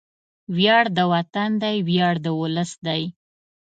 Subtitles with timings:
[0.55, 3.01] وياړ د وطن دی، ویاړ د ولس دی